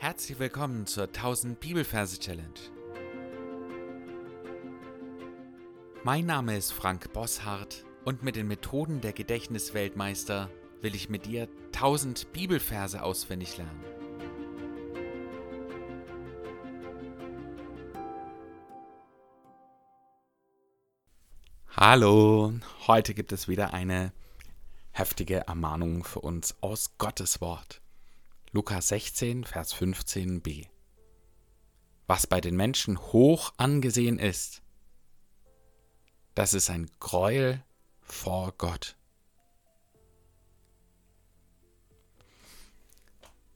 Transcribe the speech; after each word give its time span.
Herzlich 0.00 0.38
willkommen 0.38 0.86
zur 0.86 1.06
1000 1.06 1.58
Bibelverse 1.58 2.20
Challenge. 2.20 2.54
Mein 6.04 6.24
Name 6.24 6.56
ist 6.56 6.72
Frank 6.72 7.12
Bosshardt 7.12 7.84
und 8.04 8.22
mit 8.22 8.36
den 8.36 8.46
Methoden 8.46 9.00
der 9.00 9.12
Gedächtnisweltmeister 9.12 10.50
will 10.82 10.94
ich 10.94 11.08
mit 11.08 11.26
dir 11.26 11.48
1000 11.74 12.32
Bibelverse 12.32 13.02
auswendig 13.02 13.56
lernen. 13.56 13.84
Hallo, 21.76 22.52
heute 22.86 23.14
gibt 23.14 23.32
es 23.32 23.48
wieder 23.48 23.74
eine 23.74 24.12
heftige 24.92 25.48
Ermahnung 25.48 26.04
für 26.04 26.20
uns 26.20 26.54
aus 26.60 26.96
Gottes 26.98 27.40
Wort. 27.40 27.82
Lukas 28.58 28.88
16, 28.88 29.44
Vers 29.44 29.72
15b. 29.72 30.66
Was 32.08 32.26
bei 32.26 32.40
den 32.40 32.56
Menschen 32.56 32.98
hoch 32.98 33.52
angesehen 33.56 34.18
ist, 34.18 34.62
das 36.34 36.54
ist 36.54 36.68
ein 36.68 36.90
Gräuel 36.98 37.62
vor 38.00 38.52
Gott. 38.58 38.96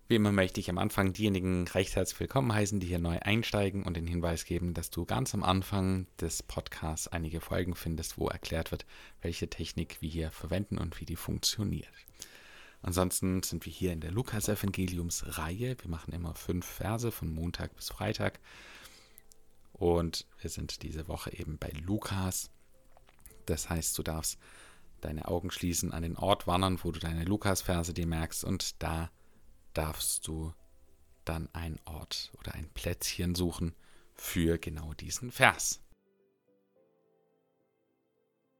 Wie 0.06 0.14
immer 0.14 0.30
möchte 0.30 0.60
ich 0.60 0.70
am 0.70 0.78
Anfang 0.78 1.12
diejenigen 1.12 1.66
recht 1.66 1.96
herzlich 1.96 2.20
willkommen 2.20 2.54
heißen, 2.54 2.78
die 2.78 2.86
hier 2.86 3.00
neu 3.00 3.18
einsteigen 3.18 3.82
und 3.82 3.96
den 3.96 4.06
Hinweis 4.06 4.44
geben, 4.44 4.72
dass 4.72 4.90
du 4.90 5.04
ganz 5.04 5.34
am 5.34 5.42
Anfang 5.42 6.06
des 6.20 6.44
Podcasts 6.44 7.08
einige 7.08 7.40
Folgen 7.40 7.74
findest, 7.74 8.18
wo 8.18 8.28
erklärt 8.28 8.70
wird, 8.70 8.86
welche 9.20 9.50
Technik 9.50 10.00
wir 10.00 10.10
hier 10.10 10.30
verwenden 10.30 10.78
und 10.78 11.00
wie 11.00 11.06
die 11.06 11.16
funktioniert. 11.16 11.90
Ansonsten 12.82 13.42
sind 13.42 13.64
wir 13.64 13.72
hier 13.72 13.92
in 13.92 14.00
der 14.00 14.10
Lukas-Evangeliums-Reihe. 14.10 15.76
Wir 15.80 15.90
machen 15.90 16.12
immer 16.12 16.34
fünf 16.34 16.66
Verse 16.66 17.10
von 17.12 17.32
Montag 17.32 17.74
bis 17.76 17.88
Freitag. 17.88 18.40
Und 19.72 20.26
wir 20.40 20.50
sind 20.50 20.82
diese 20.82 21.06
Woche 21.08 21.32
eben 21.32 21.58
bei 21.58 21.70
Lukas. 21.70 22.50
Das 23.46 23.70
heißt, 23.70 23.96
du 23.96 24.02
darfst 24.02 24.38
deine 25.00 25.28
Augen 25.28 25.50
schließen, 25.50 25.92
an 25.92 26.02
den 26.02 26.16
Ort 26.16 26.46
wandern, 26.46 26.78
wo 26.82 26.90
du 26.90 26.98
deine 26.98 27.24
Lukas-Verse 27.24 27.94
dir 27.94 28.06
merkst. 28.06 28.44
Und 28.44 28.82
da 28.82 29.10
darfst 29.74 30.26
du 30.26 30.52
dann 31.24 31.48
einen 31.52 31.78
Ort 31.84 32.32
oder 32.38 32.54
ein 32.54 32.68
Plätzchen 32.70 33.34
suchen 33.34 33.74
für 34.14 34.58
genau 34.58 34.92
diesen 34.94 35.30
Vers. 35.30 35.80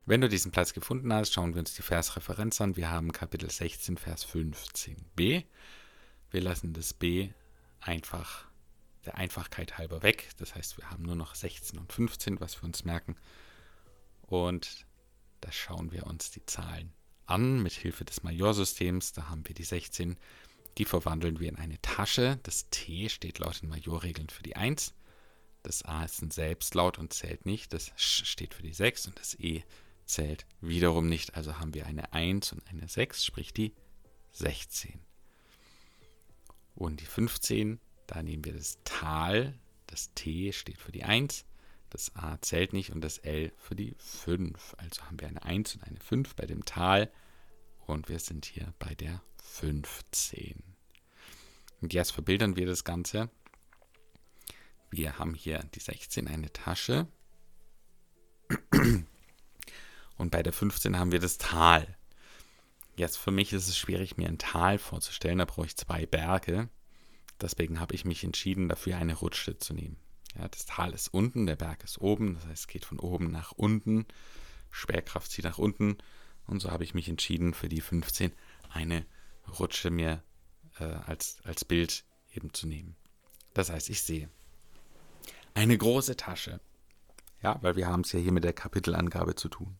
Wenn 0.04 0.20
du 0.20 0.28
diesen 0.28 0.50
Platz 0.50 0.72
gefunden 0.72 1.12
hast, 1.12 1.32
schauen 1.32 1.54
wir 1.54 1.60
uns 1.60 1.74
die 1.74 1.82
Versreferenz 1.82 2.60
an. 2.60 2.76
Wir 2.76 2.90
haben 2.90 3.12
Kapitel 3.12 3.48
16, 3.48 3.96
Vers 3.96 4.26
15b. 4.26 5.44
Wir 6.32 6.40
lassen 6.40 6.72
das 6.72 6.92
b 6.92 7.30
einfach 7.80 8.48
der 9.04 9.16
Einfachkeit 9.16 9.78
halber 9.78 10.02
weg. 10.02 10.30
Das 10.38 10.56
heißt, 10.56 10.76
wir 10.76 10.90
haben 10.90 11.04
nur 11.04 11.14
noch 11.14 11.36
16 11.36 11.78
und 11.78 11.92
15, 11.92 12.40
was 12.40 12.60
wir 12.60 12.64
uns 12.64 12.84
merken. 12.84 13.16
Und 14.22 14.86
da 15.40 15.52
schauen 15.52 15.92
wir 15.92 16.06
uns 16.08 16.32
die 16.32 16.44
Zahlen 16.46 16.92
an 17.26 17.62
mit 17.62 17.72
Hilfe 17.72 18.04
des 18.04 18.24
Majorsystems. 18.24 19.12
Da 19.12 19.28
haben 19.28 19.46
wir 19.46 19.54
die 19.54 19.62
16. 19.62 20.16
Die 20.78 20.84
verwandeln 20.84 21.38
wir 21.38 21.48
in 21.48 21.56
eine 21.56 21.80
Tasche. 21.80 22.40
Das 22.42 22.68
T 22.70 23.08
steht 23.08 23.38
laut 23.38 23.62
den 23.62 23.68
Majorregeln 23.68 24.30
für 24.30 24.42
die 24.42 24.56
1. 24.56 24.94
Das 25.62 25.84
A 25.84 26.04
ist 26.04 26.22
ein 26.22 26.32
Selbstlaut 26.32 26.98
und 26.98 27.12
zählt 27.12 27.46
nicht. 27.46 27.72
Das 27.72 27.92
Sch 27.94 28.24
steht 28.26 28.54
für 28.54 28.64
die 28.64 28.74
6 28.74 29.06
und 29.06 29.20
das 29.20 29.38
E 29.38 29.62
zählt 30.04 30.46
wiederum 30.60 31.08
nicht. 31.08 31.34
Also 31.34 31.58
haben 31.58 31.74
wir 31.74 31.86
eine 31.86 32.12
1 32.12 32.52
und 32.52 32.66
eine 32.68 32.88
6, 32.88 33.24
sprich 33.24 33.52
die 33.52 33.74
16. 34.32 35.00
Und 36.74 37.00
die 37.00 37.06
15, 37.06 37.80
da 38.06 38.22
nehmen 38.22 38.44
wir 38.44 38.52
das 38.52 38.78
Tal. 38.84 39.58
Das 39.86 40.12
T 40.14 40.52
steht 40.52 40.78
für 40.78 40.92
die 40.92 41.04
1, 41.04 41.44
das 41.90 42.16
A 42.16 42.40
zählt 42.40 42.72
nicht 42.72 42.90
und 42.90 43.02
das 43.02 43.18
L 43.18 43.52
für 43.58 43.76
die 43.76 43.94
5. 43.98 44.74
Also 44.78 45.02
haben 45.02 45.20
wir 45.20 45.28
eine 45.28 45.42
1 45.42 45.74
und 45.74 45.84
eine 45.84 46.00
5 46.00 46.34
bei 46.34 46.46
dem 46.46 46.64
Tal 46.64 47.12
und 47.86 48.08
wir 48.08 48.18
sind 48.18 48.46
hier 48.46 48.72
bei 48.78 48.94
der 48.94 49.22
15. 49.42 50.62
Und 51.82 51.92
jetzt 51.92 52.12
verbildern 52.12 52.56
wir 52.56 52.64
das 52.64 52.84
Ganze. 52.84 53.28
Wir 54.90 55.18
haben 55.18 55.34
hier 55.34 55.58
die 55.74 55.80
16 55.80 56.28
eine 56.28 56.50
Tasche 56.52 57.06
und 60.16 60.30
bei 60.30 60.42
der 60.42 60.52
15 60.52 60.98
haben 60.98 61.12
wir 61.12 61.20
das 61.20 61.38
Tal. 61.38 61.96
Jetzt 62.96 63.16
für 63.16 63.30
mich 63.30 63.52
ist 63.52 63.68
es 63.68 63.78
schwierig, 63.78 64.16
mir 64.16 64.28
ein 64.28 64.38
Tal 64.38 64.78
vorzustellen. 64.78 65.38
Da 65.38 65.44
brauche 65.44 65.66
ich 65.66 65.76
zwei 65.76 66.06
Berge. 66.06 66.68
Deswegen 67.40 67.80
habe 67.80 67.94
ich 67.94 68.04
mich 68.04 68.22
entschieden, 68.22 68.68
dafür 68.68 68.96
eine 68.98 69.14
Rutsche 69.14 69.58
zu 69.58 69.74
nehmen. 69.74 69.96
Ja, 70.38 70.48
das 70.48 70.66
Tal 70.66 70.92
ist 70.92 71.08
unten, 71.08 71.46
der 71.46 71.56
Berg 71.56 71.84
ist 71.84 71.98
oben. 71.98 72.34
Das 72.34 72.44
heißt, 72.44 72.60
es 72.60 72.66
geht 72.66 72.84
von 72.84 72.98
oben 72.98 73.30
nach 73.30 73.52
unten. 73.52 74.06
Schwerkraft 74.70 75.30
zieht 75.30 75.44
nach 75.44 75.58
unten. 75.58 75.98
Und 76.46 76.60
so 76.60 76.70
habe 76.70 76.84
ich 76.84 76.94
mich 76.94 77.08
entschieden, 77.08 77.54
für 77.54 77.68
die 77.68 77.80
15 77.80 78.32
eine 78.70 79.06
Rutsche 79.58 79.90
mir 79.90 80.22
äh, 80.78 80.84
als, 80.84 81.38
als 81.44 81.64
Bild 81.64 82.04
eben 82.34 82.52
zu 82.52 82.66
nehmen. 82.66 82.96
Das 83.54 83.70
heißt, 83.70 83.90
ich 83.90 84.02
sehe 84.02 84.28
eine 85.54 85.76
große 85.76 86.16
Tasche. 86.16 86.60
Ja, 87.42 87.58
weil 87.62 87.76
wir 87.76 87.88
haben 87.88 88.02
es 88.02 88.12
ja 88.12 88.20
hier 88.20 88.32
mit 88.32 88.44
der 88.44 88.52
Kapitelangabe 88.52 89.34
zu 89.34 89.48
tun. 89.48 89.76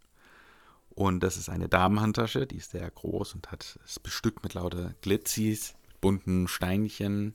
Und 0.94 1.20
das 1.20 1.36
ist 1.36 1.48
eine 1.48 1.68
Damenhandtasche, 1.68 2.46
die 2.46 2.56
ist 2.56 2.72
sehr 2.72 2.90
groß 2.90 3.34
und 3.34 3.50
hat 3.50 3.78
ist 3.84 4.02
bestückt 4.02 4.42
mit 4.42 4.54
lauter 4.54 4.94
Glitzis, 5.00 5.74
bunten 6.00 6.48
Steinchen. 6.48 7.34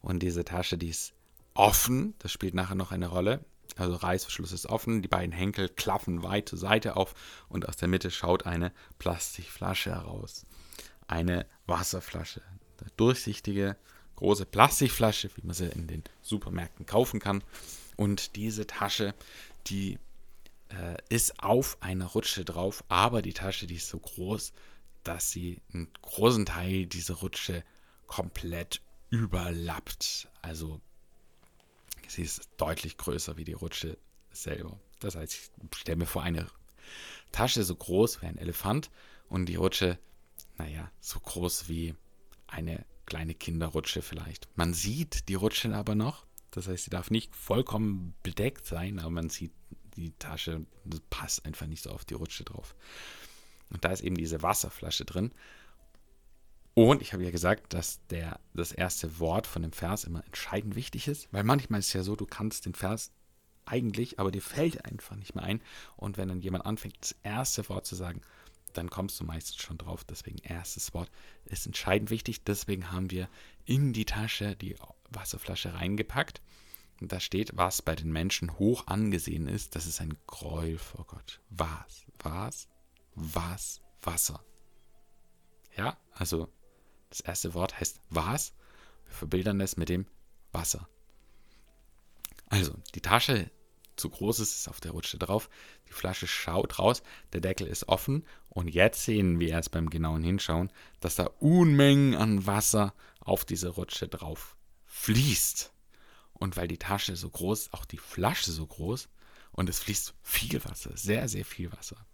Und 0.00 0.20
diese 0.22 0.44
Tasche, 0.44 0.78
die 0.78 0.88
ist 0.88 1.12
offen, 1.54 2.14
das 2.20 2.32
spielt 2.32 2.54
nachher 2.54 2.74
noch 2.74 2.92
eine 2.92 3.08
Rolle. 3.08 3.44
Also 3.76 3.94
Reißverschluss 3.94 4.52
ist 4.52 4.66
offen, 4.66 5.02
die 5.02 5.08
beiden 5.08 5.32
Henkel 5.32 5.68
klaffen 5.68 6.22
weit 6.22 6.48
zur 6.48 6.58
Seite 6.58 6.96
auf 6.96 7.14
und 7.48 7.68
aus 7.68 7.76
der 7.76 7.88
Mitte 7.88 8.10
schaut 8.10 8.46
eine 8.46 8.72
Plastikflasche 8.98 9.90
heraus. 9.90 10.44
Eine 11.08 11.46
Wasserflasche. 11.66 12.42
Eine 12.80 12.90
durchsichtige, 12.96 13.76
große 14.16 14.46
Plastikflasche, 14.46 15.30
wie 15.36 15.46
man 15.46 15.54
sie 15.54 15.68
in 15.68 15.86
den 15.86 16.04
Supermärkten 16.20 16.86
kaufen 16.86 17.18
kann. 17.18 17.42
Und 17.96 18.36
diese 18.36 18.66
Tasche, 18.66 19.14
die 19.66 19.98
äh, 20.72 20.96
ist 21.08 21.42
auf 21.42 21.76
einer 21.80 22.06
Rutsche 22.06 22.44
drauf, 22.44 22.84
aber 22.88 23.22
die 23.22 23.32
Tasche, 23.32 23.66
die 23.66 23.76
ist 23.76 23.88
so 23.88 23.98
groß, 23.98 24.52
dass 25.04 25.30
sie 25.30 25.60
einen 25.72 25.88
großen 26.02 26.46
Teil 26.46 26.86
dieser 26.86 27.14
Rutsche 27.14 27.64
komplett 28.06 28.80
überlappt. 29.10 30.28
Also 30.40 30.80
sie 32.08 32.22
ist 32.22 32.48
deutlich 32.56 32.96
größer 32.96 33.36
wie 33.36 33.44
die 33.44 33.52
Rutsche 33.52 33.98
selber. 34.30 34.78
Das 35.00 35.16
heißt, 35.16 35.34
ich 35.34 35.50
stelle 35.78 35.96
mir 35.96 36.06
vor, 36.06 36.22
eine 36.22 36.46
Tasche 37.32 37.64
so 37.64 37.74
groß 37.74 38.22
wie 38.22 38.26
ein 38.26 38.38
Elefant 38.38 38.90
und 39.28 39.46
die 39.46 39.56
Rutsche, 39.56 39.98
naja, 40.56 40.90
so 41.00 41.18
groß 41.20 41.68
wie 41.68 41.94
eine 42.46 42.84
kleine 43.06 43.34
Kinderrutsche 43.34 44.02
vielleicht. 44.02 44.48
Man 44.56 44.74
sieht 44.74 45.28
die 45.28 45.34
Rutsche 45.34 45.74
aber 45.74 45.94
noch. 45.94 46.26
Das 46.50 46.68
heißt, 46.68 46.84
sie 46.84 46.90
darf 46.90 47.10
nicht 47.10 47.34
vollkommen 47.34 48.14
bedeckt 48.22 48.66
sein, 48.66 48.98
aber 48.98 49.10
man 49.10 49.30
sieht 49.30 49.52
die 49.96 50.12
Tasche, 50.18 50.64
passt 51.10 51.44
einfach 51.44 51.66
nicht 51.66 51.82
so 51.82 51.90
auf 51.90 52.04
die 52.04 52.14
Rutsche 52.14 52.44
drauf. 52.44 52.74
Und 53.70 53.84
da 53.84 53.90
ist 53.90 54.02
eben 54.02 54.16
diese 54.16 54.42
Wasserflasche 54.42 55.04
drin. 55.04 55.32
Und 56.74 57.02
ich 57.02 57.12
habe 57.12 57.24
ja 57.24 57.30
gesagt, 57.30 57.74
dass 57.74 58.06
der, 58.08 58.40
das 58.54 58.72
erste 58.72 59.18
Wort 59.18 59.46
von 59.46 59.62
dem 59.62 59.72
Vers 59.72 60.04
immer 60.04 60.24
entscheidend 60.24 60.74
wichtig 60.74 61.08
ist, 61.08 61.28
weil 61.30 61.44
manchmal 61.44 61.80
ist 61.80 61.88
es 61.88 61.92
ja 61.92 62.02
so, 62.02 62.16
du 62.16 62.26
kannst 62.26 62.64
den 62.64 62.74
Vers 62.74 63.12
eigentlich, 63.66 64.18
aber 64.18 64.30
dir 64.30 64.42
fällt 64.42 64.84
einfach 64.84 65.16
nicht 65.16 65.34
mehr 65.34 65.44
ein. 65.44 65.60
Und 65.96 66.16
wenn 66.16 66.28
dann 66.28 66.40
jemand 66.40 66.66
anfängt, 66.66 66.96
das 67.00 67.14
erste 67.22 67.68
Wort 67.68 67.86
zu 67.86 67.94
sagen, 67.94 68.22
dann 68.72 68.88
kommst 68.88 69.20
du 69.20 69.24
meistens 69.24 69.56
schon 69.56 69.78
drauf. 69.78 70.04
Deswegen 70.04 70.38
erstes 70.38 70.94
Wort 70.94 71.10
ist 71.44 71.66
entscheidend 71.66 72.10
wichtig. 72.10 72.42
Deswegen 72.44 72.90
haben 72.90 73.10
wir 73.10 73.28
in 73.66 73.92
die 73.92 74.06
Tasche 74.06 74.56
die 74.56 74.76
Wasserflasche 75.10 75.74
reingepackt. 75.74 76.40
Da 77.08 77.20
steht, 77.20 77.56
was 77.56 77.82
bei 77.82 77.94
den 77.94 78.12
Menschen 78.12 78.58
hoch 78.58 78.86
angesehen 78.86 79.48
ist, 79.48 79.74
das 79.74 79.86
ist 79.86 80.00
ein 80.00 80.16
Gräuel 80.26 80.78
vor 80.78 81.06
Gott. 81.06 81.40
Was? 81.50 82.06
Was? 82.22 82.68
Was? 83.14 83.80
Wasser. 84.02 84.44
Ja, 85.76 85.96
also 86.12 86.48
das 87.10 87.20
erste 87.20 87.54
Wort 87.54 87.78
heißt 87.78 88.00
was. 88.10 88.54
Wir 89.06 89.14
verbildern 89.14 89.60
es 89.60 89.76
mit 89.76 89.88
dem 89.88 90.06
Wasser. 90.52 90.88
Also, 92.48 92.74
die 92.94 93.00
Tasche 93.00 93.50
zu 93.96 94.10
groß 94.10 94.40
ist, 94.40 94.54
ist 94.54 94.68
auf 94.68 94.80
der 94.80 94.92
Rutsche 94.92 95.18
drauf. 95.18 95.48
Die 95.88 95.92
Flasche 95.92 96.26
schaut 96.26 96.78
raus, 96.78 97.02
der 97.32 97.40
Deckel 97.40 97.66
ist 97.66 97.88
offen 97.88 98.26
und 98.48 98.68
jetzt 98.68 99.04
sehen 99.04 99.40
wir 99.40 99.48
erst 99.48 99.70
beim 99.70 99.90
genauen 99.90 100.22
Hinschauen, 100.22 100.70
dass 101.00 101.16
da 101.16 101.24
Unmengen 101.40 102.14
an 102.14 102.46
Wasser 102.46 102.94
auf 103.20 103.44
diese 103.44 103.68
Rutsche 103.70 104.08
drauf 104.08 104.56
fließt. 104.84 105.72
Und 106.42 106.56
weil 106.56 106.66
die 106.66 106.76
Tasche 106.76 107.14
so 107.14 107.30
groß, 107.30 107.72
auch 107.72 107.84
die 107.84 107.98
Flasche 107.98 108.50
so 108.50 108.66
groß 108.66 109.08
und 109.52 109.68
es 109.68 109.78
fließt 109.78 110.12
viel 110.24 110.64
Wasser, 110.64 110.90
sehr, 110.96 111.28
sehr 111.28 111.44
viel 111.44 111.70
Wasser. 111.70 112.04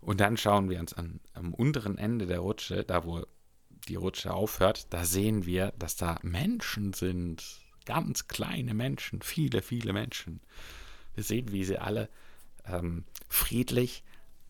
Und 0.00 0.18
dann 0.18 0.36
schauen 0.36 0.70
wir 0.70 0.80
uns 0.80 0.92
an, 0.92 1.20
am 1.34 1.54
unteren 1.54 1.96
Ende 1.96 2.26
der 2.26 2.40
Rutsche, 2.40 2.82
da 2.82 3.04
wo 3.04 3.24
die 3.86 3.94
Rutsche 3.94 4.34
aufhört, 4.34 4.92
da 4.92 5.04
sehen 5.04 5.46
wir, 5.46 5.72
dass 5.78 5.94
da 5.94 6.18
Menschen 6.22 6.94
sind. 6.94 7.44
Ganz 7.84 8.26
kleine 8.26 8.74
Menschen, 8.74 9.22
viele, 9.22 9.62
viele 9.62 9.92
Menschen. 9.92 10.40
Wir 11.14 11.22
sehen, 11.22 11.52
wie 11.52 11.62
sie 11.62 11.78
alle 11.78 12.08
ähm, 12.66 13.04
friedlich 13.28 14.02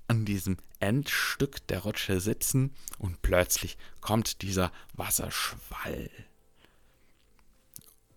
an 0.09 0.25
diesem 0.25 0.57
Endstück 0.81 1.67
der 1.67 1.81
Rutsche 1.81 2.21
sitzen 2.21 2.75
und 2.99 3.21
plötzlich 3.21 3.77
kommt 4.00 4.41
dieser 4.41 4.73
Wasserschwall. 4.95 6.09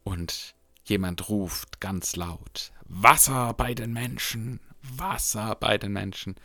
Und 0.05 0.55
jemand 0.89 1.29
ruft 1.29 1.79
ganz 1.79 2.15
laut, 2.15 2.71
Wasser 2.85 3.53
bei 3.53 3.73
den 3.73 3.93
Menschen, 3.93 4.59
Wasser 4.81 5.55
bei 5.55 5.77
den 5.77 5.93
Menschen. 5.93 6.35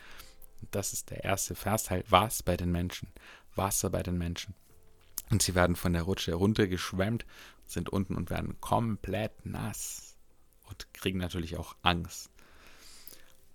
Das 0.70 0.92
ist 0.92 1.10
der 1.10 1.24
erste 1.24 1.54
Versteil, 1.54 2.04
was 2.08 2.42
bei 2.42 2.56
den 2.56 2.72
Menschen, 2.72 3.08
Wasser 3.54 3.90
bei 3.90 4.02
den 4.02 4.18
Menschen. 4.18 4.54
Und 5.30 5.42
sie 5.42 5.54
werden 5.54 5.76
von 5.76 5.92
der 5.92 6.02
Rutsche 6.02 6.34
runtergeschwemmt, 6.34 7.24
sind 7.64 7.88
unten 7.88 8.16
und 8.16 8.30
werden 8.30 8.60
komplett 8.60 9.46
nass 9.46 10.16
und 10.68 10.92
kriegen 10.92 11.18
natürlich 11.18 11.56
auch 11.56 11.74
Angst. 11.82 12.30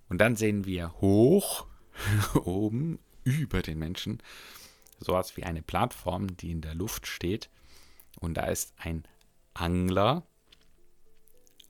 Und 0.08 0.18
dann 0.18 0.36
sehen 0.36 0.64
wir 0.64 0.92
hoch 1.00 1.66
oben 2.34 2.98
über 3.24 3.62
den 3.62 3.78
Menschen 3.78 4.22
sowas 5.00 5.36
wie 5.36 5.44
eine 5.44 5.62
Plattform, 5.62 6.36
die 6.36 6.50
in 6.50 6.60
der 6.60 6.74
Luft 6.74 7.06
steht. 7.06 7.50
Und 8.18 8.34
da 8.34 8.46
ist 8.46 8.72
ein 8.78 9.04
Angler. 9.54 10.26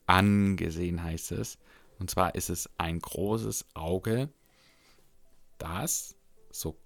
Angesehen 0.09 1.03
heißt 1.03 1.33
es. 1.33 1.59
Und 1.99 2.11
zwar 2.11 2.35
ist 2.35 2.49
es 2.49 2.69
ein 2.79 2.99
großes 2.99 3.67
Auge, 3.75 4.31
das 5.59 6.17
so 6.51 6.77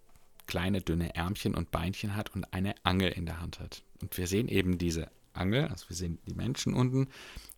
kleine 0.47 0.81
dünne 0.81 1.15
Ärmchen 1.15 1.55
und 1.55 1.71
Beinchen 1.71 2.17
hat 2.17 2.35
und 2.35 2.53
eine 2.53 2.75
Angel 2.83 3.11
in 3.13 3.27
der 3.27 3.41
Hand 3.41 3.61
hat. 3.61 3.85
Und 4.01 4.17
wir 4.19 4.27
sehen 4.27 4.49
eben 4.49 4.77
diese 4.77 5.09
Angel, 5.35 5.69
also 5.69 5.89
wir 5.89 5.97
sehen 5.97 6.19
die 6.27 6.35
Menschen 6.35 6.75
unten, 6.75 7.09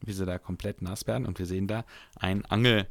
wie 0.00 0.12
sie 0.12 0.26
da 0.26 0.38
komplett 0.38 0.82
nass 0.82 1.06
werden 1.06 1.26
und 1.26 1.38
wir 1.38 1.46
sehen 1.46 1.66
da 1.66 1.84
ein 2.16 2.44
Angel, 2.44 2.86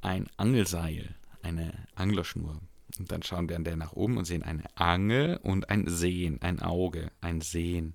ein 0.00 0.28
Angelseil, 0.36 1.14
eine 1.42 1.72
Anglerschnur. 1.94 2.60
Und 2.98 3.12
dann 3.12 3.22
schauen 3.22 3.48
wir 3.48 3.56
an 3.56 3.64
der 3.64 3.76
nach 3.76 3.92
oben 3.92 4.16
und 4.16 4.24
sehen 4.24 4.42
eine 4.42 4.64
Angel 4.74 5.38
und 5.42 5.70
ein 5.70 5.86
Sehen, 5.86 6.42
ein 6.42 6.60
Auge, 6.60 7.12
ein 7.20 7.42
Sehen. 7.42 7.94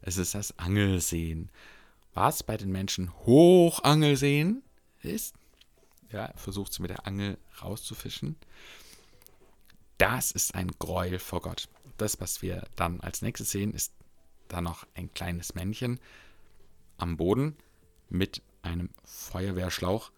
Es 0.00 0.16
ist 0.16 0.34
das 0.34 0.58
Angelsehen. 0.58 1.50
Was 2.14 2.42
bei 2.42 2.56
den 2.56 2.72
Menschen 2.72 3.12
Hochangelsehen 3.26 4.62
ist, 5.02 5.34
ja, 6.10 6.32
versucht 6.36 6.72
sie 6.72 6.82
mit 6.82 6.90
der 6.90 7.06
Angel 7.06 7.38
rauszufischen. 7.62 8.36
Das 9.98 10.30
ist 10.30 10.54
ein 10.54 10.70
Gräuel 10.78 11.18
vor 11.18 11.42
Gott. 11.42 11.68
Das, 11.96 12.20
was 12.20 12.42
wir 12.42 12.64
dann 12.76 13.00
als 13.00 13.22
nächstes 13.22 13.50
sehen, 13.50 13.72
ist 13.74 13.92
da 14.48 14.60
noch 14.60 14.86
ein 14.94 15.12
kleines 15.12 15.54
Männchen 15.54 16.00
am 16.96 17.16
Boden 17.16 17.56
mit 18.08 18.42
einem 18.62 18.90
Feuerwehrschlauch 19.04 20.10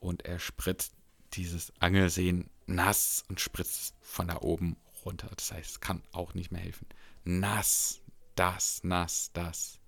und 0.00 0.24
er 0.24 0.38
spritzt 0.38 0.94
dieses 1.32 1.72
Angelsehen 1.80 2.48
nass 2.66 3.24
und 3.28 3.40
spritzt 3.40 3.94
von 4.00 4.28
da 4.28 4.40
oben 4.40 4.76
runter. 5.04 5.30
Das 5.36 5.52
heißt, 5.52 5.70
es 5.70 5.80
kann 5.80 6.02
auch 6.12 6.34
nicht 6.34 6.52
mehr 6.52 6.60
helfen. 6.60 6.86
Nass, 7.24 8.00
das, 8.34 8.82
nass, 8.84 9.30
das. 9.32 9.78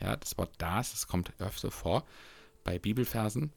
Ja, 0.00 0.16
das 0.16 0.36
Wort 0.38 0.54
das, 0.58 0.92
das 0.92 1.06
kommt 1.06 1.32
öfter 1.40 1.70
vor 1.70 2.04
bei 2.64 2.78
Bibelversen 2.78 3.52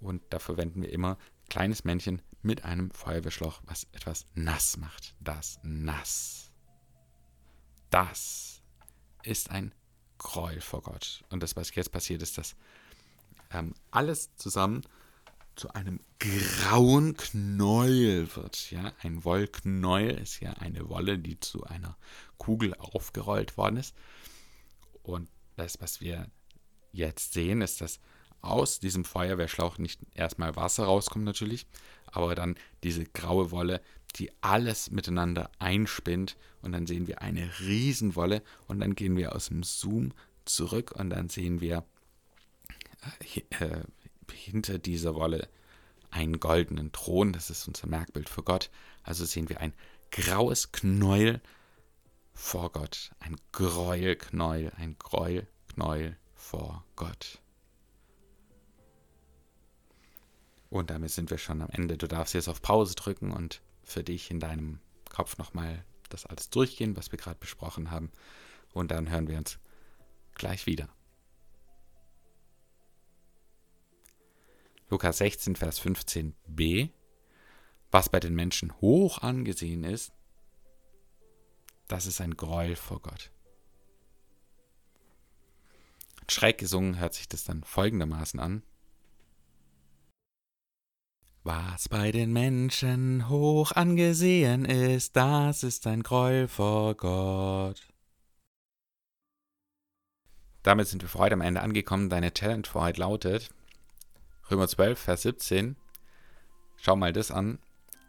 und 0.00 0.22
da 0.30 0.38
verwenden 0.38 0.82
wir 0.82 0.90
immer 0.90 1.18
kleines 1.48 1.84
Männchen 1.84 2.22
mit 2.42 2.64
einem 2.64 2.90
Feuerwehrschlauch, 2.90 3.60
was 3.64 3.86
etwas 3.92 4.26
nass 4.34 4.76
macht. 4.76 5.14
Das 5.20 5.58
nass. 5.62 6.50
Das 7.90 8.62
ist 9.22 9.50
ein 9.50 9.72
Gräuel 10.18 10.60
vor 10.60 10.82
Gott. 10.82 11.24
Und 11.30 11.42
das, 11.42 11.56
was 11.56 11.74
jetzt 11.74 11.92
passiert, 11.92 12.22
ist, 12.22 12.38
dass 12.38 12.56
ähm, 13.50 13.74
alles 13.90 14.34
zusammen 14.36 14.82
zu 15.56 15.72
einem 15.72 16.00
grauen 16.18 17.16
Knäuel 17.16 18.34
wird. 18.34 18.70
Ja, 18.70 18.92
ein 19.02 19.24
Wollknäuel 19.24 20.18
ist 20.18 20.40
ja 20.40 20.52
eine 20.54 20.88
Wolle, 20.88 21.18
die 21.18 21.38
zu 21.38 21.64
einer 21.64 21.96
Kugel 22.38 22.74
aufgerollt 22.74 23.56
worden 23.56 23.76
ist. 23.76 23.94
Und 25.02 25.28
das, 25.56 25.80
was 25.80 26.00
wir 26.00 26.28
jetzt 26.92 27.32
sehen, 27.32 27.60
ist, 27.60 27.80
dass 27.80 28.00
aus 28.40 28.78
diesem 28.78 29.04
Feuerwehrschlauch 29.04 29.78
nicht 29.78 30.00
erstmal 30.14 30.54
Wasser 30.56 30.84
rauskommt 30.84 31.24
natürlich, 31.24 31.66
aber 32.06 32.34
dann 32.34 32.56
diese 32.82 33.04
graue 33.04 33.50
Wolle, 33.50 33.80
die 34.16 34.30
alles 34.42 34.90
miteinander 34.90 35.50
einspinnt 35.58 36.36
und 36.62 36.72
dann 36.72 36.86
sehen 36.86 37.06
wir 37.06 37.22
eine 37.22 37.50
Riesenwolle 37.60 38.42
und 38.66 38.80
dann 38.80 38.94
gehen 38.94 39.16
wir 39.16 39.34
aus 39.34 39.48
dem 39.48 39.62
Zoom 39.62 40.12
zurück 40.44 40.92
und 40.92 41.10
dann 41.10 41.28
sehen 41.28 41.60
wir 41.60 41.84
äh, 43.34 43.64
äh, 43.64 43.82
hinter 44.32 44.78
dieser 44.78 45.14
Wolle 45.14 45.48
einen 46.10 46.38
goldenen 46.38 46.92
Thron, 46.92 47.32
das 47.32 47.50
ist 47.50 47.66
unser 47.66 47.88
Merkbild 47.88 48.28
für 48.28 48.42
Gott. 48.42 48.70
Also 49.02 49.24
sehen 49.24 49.48
wir 49.48 49.60
ein 49.60 49.74
graues 50.12 50.70
Knäuel 50.70 51.40
vor 52.34 52.70
Gott, 52.72 53.12
ein 53.20 53.36
Gräuelknäuel, 53.52 54.72
ein 54.76 54.96
Gräuelknäuel 54.98 56.16
vor 56.34 56.84
Gott. 56.96 57.40
Und 60.68 60.90
damit 60.90 61.12
sind 61.12 61.30
wir 61.30 61.38
schon 61.38 61.62
am 61.62 61.70
Ende. 61.70 61.96
Du 61.96 62.08
darfst 62.08 62.34
jetzt 62.34 62.48
auf 62.48 62.60
Pause 62.60 62.96
drücken 62.96 63.30
und 63.30 63.62
für 63.84 64.02
dich 64.02 64.30
in 64.30 64.40
deinem 64.40 64.80
Kopf 65.08 65.38
nochmal 65.38 65.84
das 66.08 66.26
alles 66.26 66.50
durchgehen, 66.50 66.96
was 66.96 67.12
wir 67.12 67.18
gerade 67.18 67.38
besprochen 67.38 67.90
haben. 67.90 68.10
Und 68.72 68.90
dann 68.90 69.08
hören 69.08 69.28
wir 69.28 69.38
uns 69.38 69.58
gleich 70.34 70.66
wieder. 70.66 70.88
Lukas 74.90 75.18
16, 75.18 75.56
Vers 75.56 75.80
15b, 75.80 76.90
was 77.90 78.08
bei 78.08 78.20
den 78.20 78.34
Menschen 78.34 78.72
hoch 78.80 79.18
angesehen 79.18 79.84
ist, 79.84 80.12
das 81.88 82.06
ist 82.06 82.20
ein 82.20 82.36
Gräuel 82.36 82.76
vor 82.76 83.00
Gott. 83.00 83.30
Schräg 86.28 86.58
gesungen 86.58 86.98
hört 86.98 87.14
sich 87.14 87.28
das 87.28 87.44
dann 87.44 87.64
folgendermaßen 87.64 88.40
an. 88.40 88.62
Was 91.42 91.90
bei 91.90 92.10
den 92.10 92.32
Menschen 92.32 93.28
hoch 93.28 93.72
angesehen 93.72 94.64
ist, 94.64 95.14
das 95.14 95.62
ist 95.62 95.86
ein 95.86 96.02
Gräuel 96.02 96.48
vor 96.48 96.94
Gott. 96.94 97.86
Damit 100.62 100.88
sind 100.88 101.02
wir 101.02 101.10
für 101.10 101.18
heute 101.18 101.34
am 101.34 101.42
Ende 101.42 101.60
angekommen. 101.60 102.08
Deine 102.08 102.32
Challenge 102.32 102.64
für 102.66 102.80
heute 102.80 103.00
lautet, 103.00 103.50
Römer 104.50 104.66
12, 104.66 104.98
Vers 104.98 105.22
17. 105.22 105.76
Schau 106.78 106.96
mal 106.96 107.12
das 107.12 107.30
an. 107.30 107.58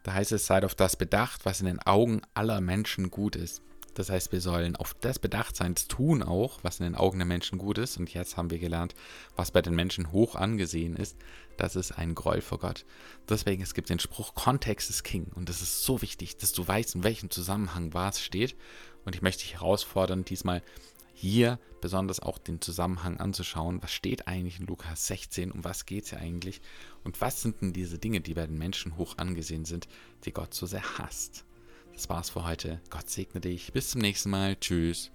Da 0.06 0.14
heißt 0.14 0.34
es, 0.34 0.46
seid 0.46 0.64
auf 0.66 0.76
das 0.76 0.98
bedacht, 0.98 1.46
was 1.46 1.62
in 1.62 1.66
den 1.66 1.80
Augen 1.80 2.22
aller 2.36 2.62
Menschen 2.62 3.10
gut 3.10 3.36
ist. 3.36 3.64
Das 3.96 4.12
heißt, 4.12 4.32
wir 4.32 4.40
sollen 4.40 4.76
auf 4.76 4.94
das 4.94 5.18
bedacht 5.18 5.56
sein, 5.56 5.74
tun 5.74 6.22
auch, 6.22 6.60
was 6.62 6.80
in 6.80 6.84
den 6.84 6.94
Augen 6.94 7.18
der 7.18 7.26
Menschen 7.26 7.58
gut 7.58 7.80
ist. 7.80 7.98
Und 7.98 8.14
jetzt 8.14 8.38
haben 8.38 8.52
wir 8.52 8.60
gelernt, 8.60 8.94
was 9.36 9.50
bei 9.50 9.64
den 9.64 9.74
Menschen 9.74 10.12
hoch 10.12 10.36
angesehen 10.36 10.96
ist. 10.96 11.18
Das 11.58 11.76
ist 11.76 11.94
ein 11.94 12.14
Gräuel 12.14 12.42
vor 12.42 12.60
Gott. 12.60 12.86
Deswegen, 13.28 13.64
es 13.64 13.74
gibt 13.74 13.90
den 13.90 13.98
Spruch, 13.98 14.36
Kontext 14.36 14.92
ist 14.92 15.04
King. 15.04 15.32
Und 15.34 15.50
es 15.50 15.64
ist 15.64 15.84
so 15.84 16.04
wichtig, 16.04 16.38
dass 16.38 16.52
du 16.52 16.68
weißt, 16.68 16.94
in 16.94 17.04
welchem 17.04 17.32
Zusammenhang 17.32 17.96
was 17.96 18.22
steht. 18.22 18.56
Und 19.06 19.16
ich 19.16 19.24
möchte 19.24 19.42
dich 19.42 19.56
herausfordern, 19.56 20.24
diesmal 20.24 20.62
hier 21.16 21.58
besonders 21.86 22.20
auch 22.20 22.40
den 22.40 22.62
Zusammenhang 22.62 23.20
anzuschauen. 23.20 23.80
Was 23.84 23.92
steht 23.92 24.28
eigentlich 24.28 24.60
in 24.60 24.66
Lukas 24.66 25.06
16? 25.06 25.52
Um 25.52 25.64
was 25.64 25.86
geht 25.86 26.06
es 26.06 26.12
ja 26.12 26.18
eigentlich? 26.18 26.60
Und 27.04 27.22
was 27.22 27.44
sind 27.44 27.62
denn 27.62 27.74
diese 27.74 28.00
Dinge, 28.00 28.22
die 28.22 28.34
bei 28.34 28.48
den 28.48 28.58
Menschen 28.58 28.98
hoch 28.98 29.20
angesehen 29.20 29.66
sind, 29.66 29.88
die 30.24 30.32
Gott 30.32 30.56
so 30.56 30.66
sehr 30.66 30.98
hasst? 30.98 31.46
Das 31.94 32.10
war's 32.10 32.32
für 32.32 32.44
heute. 32.44 32.82
Gott 32.90 33.08
segne 33.08 33.40
dich. 33.40 33.72
Bis 33.72 33.92
zum 33.92 34.02
nächsten 34.02 34.32
Mal. 34.32 34.56
Tschüss. 34.56 35.12